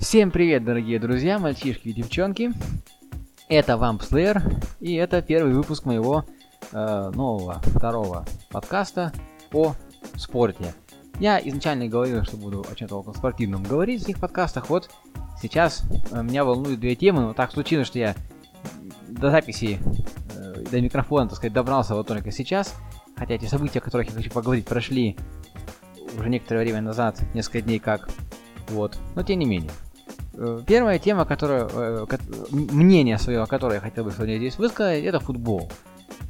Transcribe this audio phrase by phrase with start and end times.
[0.00, 2.52] Всем привет, дорогие друзья, мальчишки и девчонки.
[3.48, 4.42] Это Вамп Slayer,
[4.80, 6.24] и это первый выпуск моего
[6.72, 9.12] э, нового второго подкаста
[9.52, 9.74] о
[10.16, 10.74] спорте.
[11.20, 14.70] Я изначально говорил, что буду о чем-то около спортивном говорить в этих подкастах.
[14.70, 14.90] Вот
[15.40, 18.16] сейчас э, меня волнуют две темы, но так случилось, что я
[19.08, 19.78] до записи,
[20.74, 22.74] до микрофона, так сказать, добрался вот только сейчас.
[23.16, 25.16] Хотя эти события, о которых я хочу поговорить, прошли
[26.18, 28.08] уже некоторое время назад, несколько дней как.
[28.68, 28.98] Вот.
[29.14, 29.70] Но тем не менее.
[30.34, 32.06] Э, Первая тема, которая, э,
[32.50, 35.70] мнение свое, о которой я хотел бы сегодня здесь высказать, это футбол.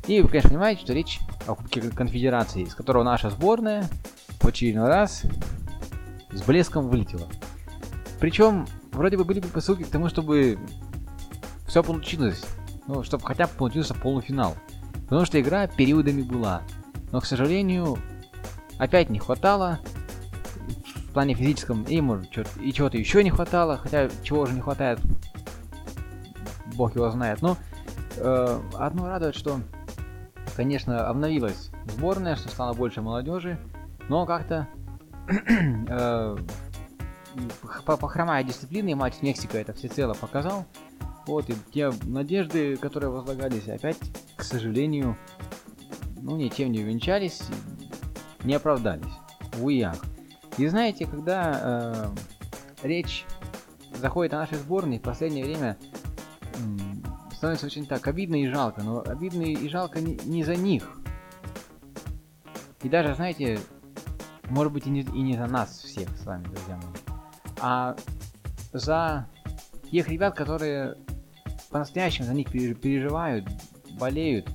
[0.06, 3.88] И вы, конечно, понимаете, что речь о Кубке Конфедерации, из которого наша сборная
[4.40, 5.22] в очередной раз
[6.32, 7.26] с блеском вылетела.
[8.20, 10.58] Причем, вроде бы были бы посылки к тому, чтобы
[11.66, 12.44] все получилось.
[12.86, 14.54] Ну, чтобы хотя бы получился полуфинал.
[15.04, 16.62] Потому что игра периодами была.
[17.12, 17.98] Но, к сожалению,
[18.78, 19.78] опять не хватало.
[21.08, 22.28] В плане физическом и, может,
[22.60, 23.78] и чего-то еще не хватало.
[23.78, 25.00] Хотя, чего уже не хватает,
[26.74, 27.40] бог его знает.
[27.40, 27.56] Но
[28.16, 29.60] э, одно радует, что,
[30.56, 33.58] конечно, обновилась сборная, что стало больше молодежи.
[34.08, 34.68] Но как-то
[35.28, 36.36] э,
[37.84, 40.66] по, по хромая дисциплине и матч с Мексикой это всецело показал.
[41.26, 43.98] Вот, и те надежды, которые возлагались, опять,
[44.36, 45.16] к сожалению,
[46.20, 47.42] ну, ничем не увенчались,
[48.44, 49.12] не оправдались.
[49.60, 49.96] Уях.
[50.58, 52.12] И знаете, когда
[52.82, 53.24] э, речь
[53.94, 55.76] заходит о нашей сборной, в последнее время
[56.58, 57.02] м,
[57.32, 60.90] становится очень так обидно и жалко, но обидно и жалко не, не за них.
[62.82, 63.58] И даже, знаете,
[64.50, 67.16] может быть и не, и не за нас всех с вами, друзья мои,
[67.60, 67.96] а
[68.72, 69.26] за
[69.90, 70.96] тех ребят, которые
[71.74, 73.48] по-настоящему за них переж- переживают,
[73.98, 74.48] болеют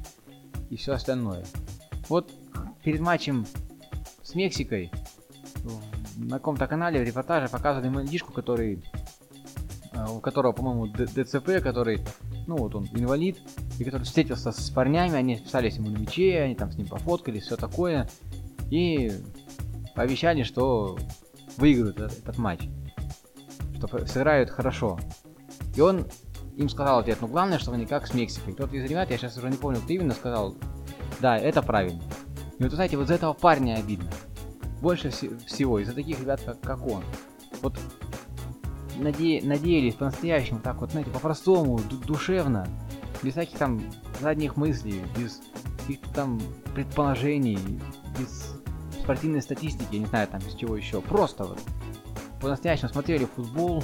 [0.70, 1.44] и все остальное.
[2.08, 2.32] Вот
[2.82, 3.46] перед матчем
[4.24, 4.90] с Мексикой
[6.16, 8.82] на каком-то канале в репортаже показывали мальчишку, который
[9.92, 12.00] э, у которого, по-моему, ДЦП, который,
[12.48, 13.38] ну вот он инвалид,
[13.80, 17.44] и который встретился с парнями, они списались ему на мяче, они там с ним пофоткались,
[17.44, 18.10] все такое,
[18.72, 19.12] и
[19.94, 20.98] пообещали, что
[21.58, 22.62] выиграют этот, этот матч,
[23.76, 24.98] что сыграют хорошо.
[25.76, 26.08] И он
[26.60, 28.54] им сказал ответ, ну главное, чтобы не как с Мексикой.
[28.54, 30.56] Кто-то из ребят, я сейчас уже не помню, кто именно сказал,
[31.22, 32.02] да, это правильно.
[32.58, 34.12] И вот, знаете, вот за этого парня обидно.
[34.82, 37.02] Больше все- всего, из-за таких ребят, как, как он.
[37.62, 37.78] Вот
[38.98, 42.68] наде- надеялись по-настоящему, так вот, знаете, по-простому, ду- душевно,
[43.24, 43.82] без всяких там
[44.20, 45.42] задних мыслей, без
[45.80, 46.42] каких-то там
[46.76, 47.58] предположений,
[48.20, 48.54] без
[49.02, 51.00] спортивной статистики, не знаю, там, без чего еще.
[51.00, 51.60] Просто вот
[52.42, 53.82] по-настоящему смотрели футбол,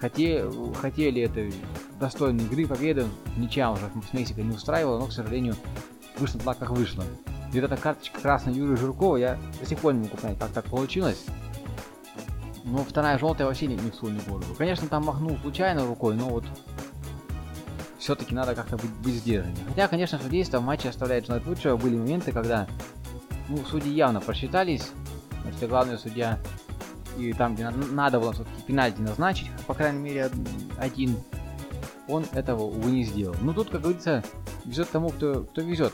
[0.00, 1.54] м, хоте- хотели этой
[1.98, 5.56] достойной игры, победы, ничья уже с Мексикой не устраивала, но, к сожалению,
[6.18, 7.04] вышло так, как вышло.
[7.52, 10.50] И вот эта карточка красной Юры Жиркова, я до сих пор не могу понять, как
[10.50, 11.24] так получилось.
[12.64, 14.54] Ну, вторая желтая вообще ни, ни в су, ни в голову.
[14.58, 16.44] Конечно, там махнул случайно рукой, но вот
[17.98, 19.64] все-таки надо как-то быть, быть сдержаннее.
[19.68, 21.76] Хотя, конечно, судейство в матче оставляет желать лучшего.
[21.76, 22.66] Были моменты, когда
[23.48, 24.90] ну, судьи явно просчитались.
[25.42, 26.38] Значит, и главный судья
[27.18, 30.32] и там, где на- надо было все-таки пенальти назначить, по крайней мере, од-
[30.78, 31.16] один,
[32.08, 33.34] он этого, увы, не сделал.
[33.40, 34.22] Ну, тут, как говорится,
[34.64, 35.92] везет тому, кто, кто везет.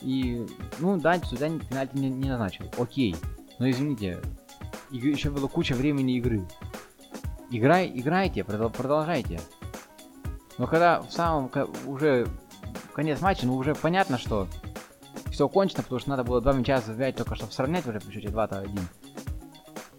[0.00, 0.46] И,
[0.78, 2.66] ну, да, судья пенальти не, не назначил.
[2.78, 3.16] Окей.
[3.58, 4.20] Но извините,
[4.90, 6.46] еще было куча времени игры.
[7.50, 9.40] Играй, играйте, продол- продолжайте.
[10.58, 11.50] Но когда в самом
[11.86, 12.26] уже
[12.92, 14.46] конец матча, ну уже понятно, что
[15.30, 18.28] все кончено, потому что надо было два мяча забивать только чтобы сравнять уже при счете
[18.28, 18.78] 2-1.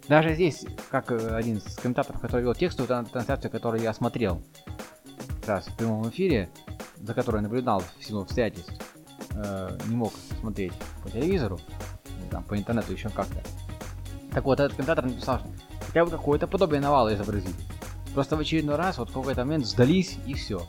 [0.07, 4.41] Даже здесь, как э, один из комментаторов, который вел текстовую тран- трансляцию, которую я смотрел
[5.47, 6.49] раз в прямом эфире,
[6.97, 8.73] за которой наблюдал в силу обстоятельств,
[9.31, 10.73] э, не мог смотреть
[11.03, 11.59] по телевизору,
[12.29, 13.41] там, по интернету еще как-то.
[14.31, 15.47] Так вот, этот комментатор написал, что
[15.87, 17.55] хотя бы какое-то подобие навала изобразить.
[18.13, 20.67] Просто в очередной раз вот в какой-то момент сдались и все.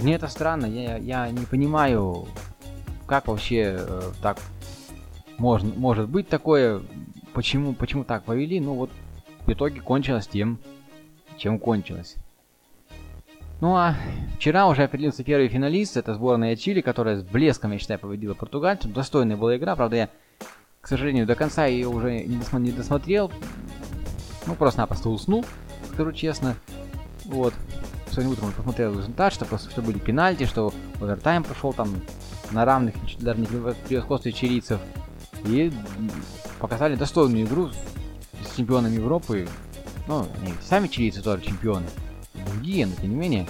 [0.00, 2.26] Мне это странно, я, я не понимаю,
[3.06, 4.38] как вообще э, так
[5.38, 6.82] можно, может быть такое,
[7.38, 8.90] почему, почему так повели, ну вот
[9.46, 10.58] в итоге кончилось тем,
[11.36, 12.16] чем кончилось.
[13.60, 13.94] Ну а
[14.36, 18.92] вчера уже определился первый финалист, это сборная Чили, которая с блеском, я считаю, победила португальцев.
[18.92, 20.08] Достойная была игра, правда я,
[20.80, 23.30] к сожалению, до конца ее уже не, досма- не досмотрел.
[24.48, 25.44] Ну, просто-напросто уснул,
[25.92, 26.56] скажу честно.
[27.24, 27.54] Вот.
[28.10, 32.00] Сегодня утром посмотрел результат, что просто что были пенальти, что овертайм прошел там
[32.50, 34.80] на равных, даже не превосходстве чилийцев.
[35.44, 35.72] И
[36.58, 37.70] показали достойную игру
[38.42, 39.48] с чемпионами Европы.
[40.06, 41.86] Ну, они сами чилийцы тоже чемпионы.
[42.34, 43.46] Другие, но тем не менее.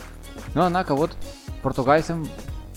[0.55, 1.17] Но однако вот
[1.62, 2.29] португальцам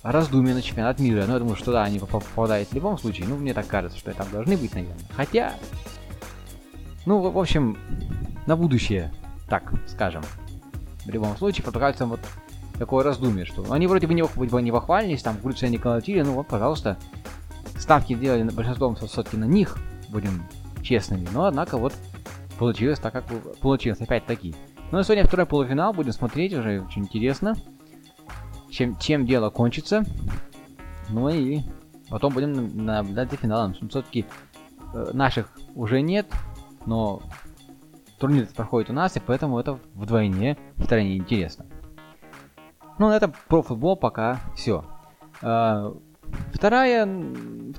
[0.03, 1.25] раздумья на чемпионат мира.
[1.25, 3.27] Но я думаю, что да, они поп- попадают в любом случае.
[3.27, 5.05] Ну, мне так кажется, что там должны быть, наверное.
[5.15, 5.53] Хотя,
[7.05, 7.77] ну, в в общем,
[8.45, 9.13] на будущее,
[9.47, 10.23] так скажем.
[11.05, 12.19] В любом случае, португальцам вот
[12.77, 14.23] такое раздумье, что они вроде бы не,
[14.61, 16.97] не похвалились, там крутятся не колотили, ну вот, пожалуйста,
[17.81, 19.77] ставки делали большинством все-таки на них,
[20.09, 20.45] будем
[20.83, 21.93] честными, но однако вот
[22.57, 23.25] получилось так, как
[23.59, 24.55] получилось, опять-таки.
[24.91, 27.55] Ну и сегодня второй полуфинал, будем смотреть, уже очень интересно,
[28.69, 30.03] чем, чем дело кончится.
[31.09, 31.61] Ну и
[32.09, 33.73] потом будем наблюдать за финалом.
[33.73, 34.25] Все-таки
[35.13, 36.27] наших уже нет,
[36.85, 37.21] но
[38.19, 41.65] турнир проходит у нас, и поэтому это вдвойне втройне интересно.
[42.99, 44.83] Ну, на этом про футбол пока все.
[46.53, 47.05] Вторая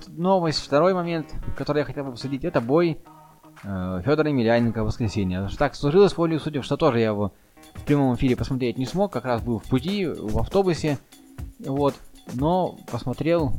[0.08, 2.98] новость, второй момент, который я хотел бы обсудить, это бой
[3.62, 5.48] э, Федора Емельяненко в воскресенье.
[5.58, 7.32] Так сложилось волей судеб, что тоже я его
[7.74, 10.98] в прямом эфире посмотреть не смог, как раз был в пути, в автобусе,
[11.58, 11.94] вот,
[12.34, 13.52] но посмотрел,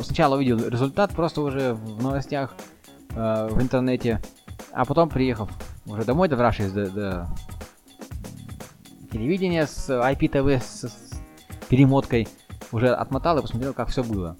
[0.00, 2.54] сначала увидел результат просто уже в новостях
[3.10, 4.20] э, в интернете,
[4.72, 5.50] а потом приехав
[5.86, 7.28] уже домой, добравшись до, до
[9.10, 11.12] телевидения с IPTV с, с
[11.68, 12.28] перемоткой,
[12.70, 14.36] уже отмотал и посмотрел, как все было.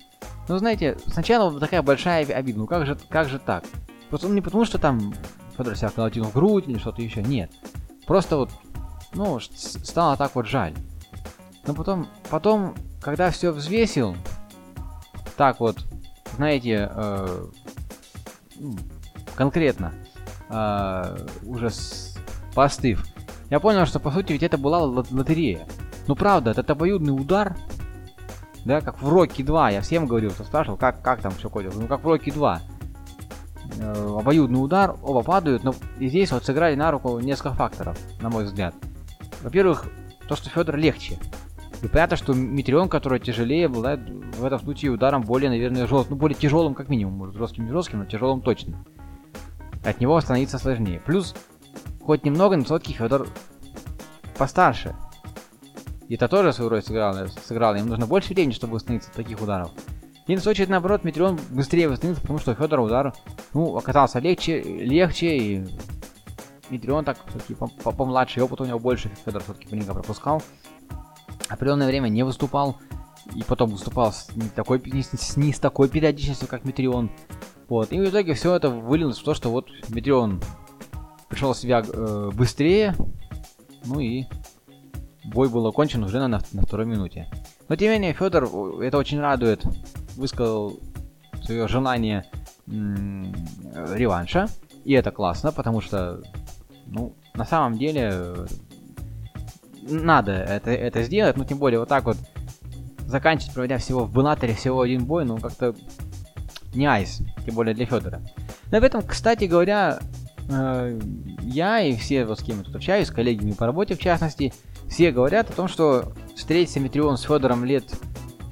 [0.48, 3.64] Ну, знаете, сначала такая большая обида, ну как же, как же так?
[4.10, 5.14] Просто ну, не потому, что там
[5.56, 7.50] Федор себя колотил в грудь или что-то еще, нет.
[8.06, 8.50] Просто вот,
[9.14, 10.74] ну, стало так вот жаль.
[11.66, 14.16] Но потом, потом, когда все взвесил,
[15.36, 15.84] так вот,
[16.36, 17.46] знаете, э,
[19.34, 19.94] конкретно,
[20.48, 22.18] э, уже с,
[22.54, 23.06] постыв,
[23.50, 25.66] я понял, что по сути ведь это была лотерея.
[26.08, 27.56] Ну правда, это обоюдный удар,
[28.64, 31.74] да, как в Рокки 2, я всем говорил, кто спрашивал, как, как там все ходит,
[31.74, 32.60] ну как в Рокки 2.
[33.78, 38.28] Э, обоюдный удар, оба падают, но и здесь вот сыграли на руку несколько факторов, на
[38.28, 38.74] мой взгляд.
[39.42, 39.86] Во-первых,
[40.28, 41.18] то, что Федор легче.
[41.82, 46.16] И понятно, что Митрион, который тяжелее, обладает в этом случае ударом более, наверное, жестким, ну
[46.16, 48.84] более тяжелым как минимум, может жестким жестким, но тяжелым точно.
[49.84, 51.00] От него становиться сложнее.
[51.04, 51.34] Плюс,
[52.00, 53.26] хоть немного, но все-таки Федор
[54.38, 54.94] постарше.
[56.08, 57.76] И это тоже свою роль сыграло, сыграло.
[57.76, 59.70] Им нужно больше времени, чтобы восстановиться от таких ударов.
[60.26, 63.12] И на случай, наоборот, Метрион быстрее восстановился, потому что Федор удар,
[63.54, 65.66] ну, оказался легче, легче, и
[66.70, 70.42] Метрион так все-таки помладше, опыт у него больше, Федор все-таки маленько пропускал.
[71.48, 72.78] Определенное время не выступал,
[73.34, 77.10] и потом выступал с не, такой, не, с, не с такой периодичностью, как Метрион.
[77.68, 80.40] Вот, и в итоге все это вылилось в то, что вот Метрион
[81.28, 82.94] пришел себя э, быстрее,
[83.84, 84.26] ну и
[85.32, 87.28] бой был окончен уже на, на второй минуте.
[87.68, 88.44] Но тем не менее, Федор,
[88.80, 89.64] это очень радует,
[90.16, 90.78] высказал
[91.42, 92.24] свое желание
[92.66, 93.34] м-
[93.94, 94.48] реванша.
[94.84, 96.20] И это классно, потому что,
[96.86, 98.34] ну, на самом деле,
[99.82, 102.16] надо это, это сделать, ну, тем более, вот так вот
[103.06, 105.74] заканчивать, проводя всего в Беллаторе всего один бой, ну, как-то
[106.74, 108.22] не айс, тем более для Федора.
[108.70, 110.00] Но в этом, кстати говоря,
[110.48, 111.00] э,
[111.42, 114.52] я и все, вот с кем я тут общаюсь, с коллегами по работе в частности,
[114.92, 117.84] все говорят о том, что встретиться Метрион с Федором лет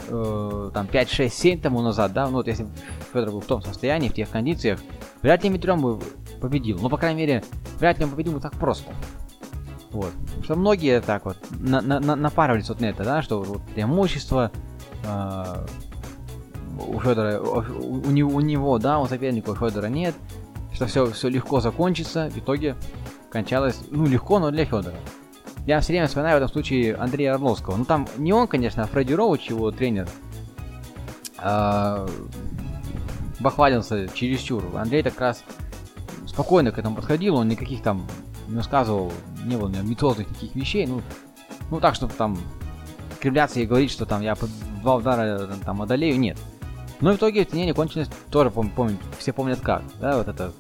[0.09, 2.67] э, там 5, 6, 7 тому назад, да, ну вот если
[3.13, 4.81] Федор был в том состоянии, в тех кондициях,
[5.21, 6.01] вряд ли Метрион бы
[6.41, 6.79] победил.
[6.81, 7.45] Ну, по крайней мере,
[7.79, 8.91] вряд ли он победил бы так просто.
[9.91, 10.13] Вот.
[10.43, 14.51] Что многие так вот на на на напарывались вот на это, да, что вот преимущество
[15.05, 15.67] э,
[16.89, 20.15] у Федора, у, у, него, у него, да, у соперника у Федора нет,
[20.73, 22.77] что все, все легко закончится, в итоге
[23.31, 24.97] кончалось, ну, легко, но для Федора.
[25.67, 27.77] Я все время вспоминаю в этом случае Андрея Орловского.
[27.77, 30.09] Ну там не он, конечно, а Фредди Роуч, его тренер,
[31.39, 32.09] э,
[33.41, 34.65] бахвалился чересчур.
[34.77, 35.45] Андрей так раз
[36.27, 38.07] спокойно к этому подходил, он никаких там
[38.49, 39.13] не рассказывал,
[39.45, 41.03] не было методных таких вещей, ну,
[41.71, 42.39] ну так, чтобы там
[43.21, 44.37] кривляться и говорить, что там я
[44.83, 46.39] два удара там одолею, нет.
[47.01, 50.53] Но в итоге тенение кончилось тоже, пом помню, все помнят как, да, вот это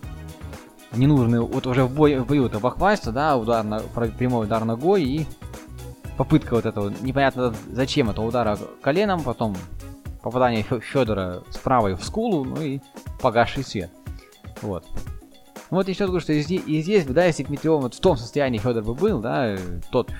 [0.92, 5.04] ненужный, вот уже в, бой, в бою это бахвальство, да, удар на, прямой удар ногой
[5.04, 5.26] и
[6.16, 9.56] попытка вот этого, непонятно зачем это удара коленом, потом
[10.22, 12.80] попадание Федора с правой в скулу, ну и
[13.20, 13.90] погасший свет.
[14.62, 14.84] Вот.
[15.70, 18.16] Вот еще говорю, что и здесь, и здесь да, если бы Метеон вот в том
[18.16, 19.56] состоянии Федор бы был, да,
[19.90, 20.10] тот,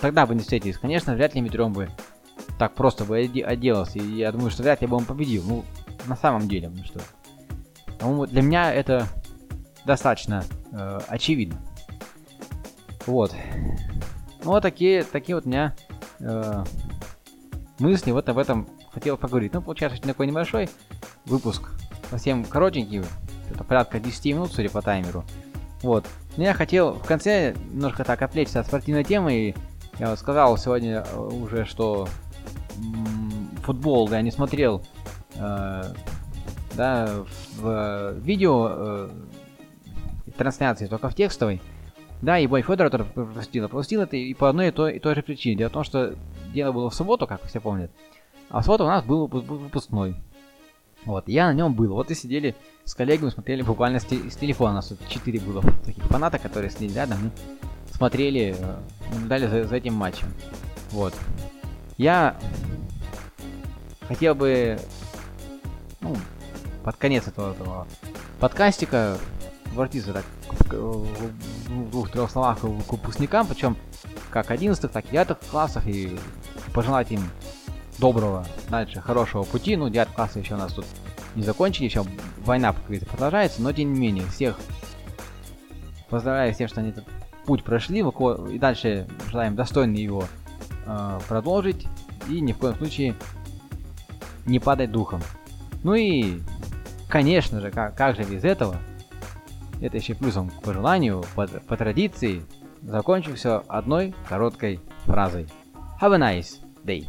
[0.00, 1.90] тогда бы не встретились, конечно, вряд ли Метеон бы
[2.58, 5.64] так просто бы отделался, и я думаю, что вряд ли бы он победил, ну,
[6.06, 7.00] на самом деле, ну что.
[7.98, 9.06] По-моему, для меня это
[9.84, 11.60] достаточно э, очевидно.
[13.06, 13.34] Вот.
[14.44, 15.74] Ну, вот такие, такие вот у меня
[16.20, 16.64] э,
[17.78, 19.52] мысли вот об этом хотел поговорить.
[19.52, 20.68] Ну, получается, такой небольшой
[21.24, 21.70] выпуск,
[22.10, 23.02] совсем коротенький,
[23.50, 25.24] это порядка 10 минут, судя по таймеру.
[25.82, 26.06] Вот.
[26.36, 29.34] Но я хотел в конце немножко так отвлечься от спортивной темы.
[29.34, 29.54] И
[29.98, 32.08] я вот сказал сегодня уже, что
[33.62, 34.82] футбол я не смотрел
[35.36, 35.82] э,
[36.74, 37.08] да,
[37.56, 39.10] в э, видео э,
[40.40, 41.60] трансляции, только в текстовой,
[42.22, 43.68] да, и бой Федора тоже пропустил.
[43.68, 45.56] Пропустил это и по одной и той, и той же причине.
[45.56, 46.14] Дело в том, что
[46.52, 47.90] дело было в субботу, как все помнят,
[48.48, 50.16] а в субботу у нас был выпу- выпускной.
[51.04, 51.94] Вот, я на нем был.
[51.94, 52.54] Вот и сидели
[52.84, 54.72] с коллегами, смотрели буквально с, те- с телефона.
[54.72, 57.30] У нас тут 4 было таких фаната, которые сидели рядом
[58.00, 58.76] смотрели, э,
[59.12, 60.32] наблюдали за, за этим матчем.
[60.90, 61.14] Вот.
[61.98, 62.36] Я
[64.08, 64.78] хотел бы,
[66.00, 66.16] ну,
[66.82, 67.86] под конец этого, этого
[68.38, 69.18] подкастика
[69.72, 70.24] обратиться так
[70.70, 73.76] в двух-трех словах к выпускникам, причем
[74.30, 76.18] как 11 так и 9 классах, и
[76.72, 77.22] пожелать им
[77.98, 79.76] доброго, дальше, хорошего пути.
[79.76, 80.86] Ну, 9 классы еще у нас тут
[81.34, 82.04] не закончили, еще
[82.44, 84.58] война, как говорится, продолжается, но тем не менее, всех
[86.08, 87.04] поздравляю всех, что они этот
[87.46, 90.24] путь прошли, и дальше желаем достойно его
[90.86, 91.86] э, продолжить,
[92.28, 93.14] и ни в коем случае
[94.44, 95.22] не падать духом.
[95.82, 96.40] Ну и,
[97.08, 98.76] конечно же, как, как же без этого,
[99.80, 102.42] это еще плюсом к пожеланию, по, по традиции,
[102.82, 105.46] закончу все одной короткой фразой.
[106.00, 107.06] Have a nice day.